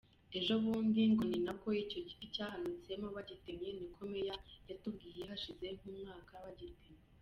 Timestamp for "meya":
4.11-4.35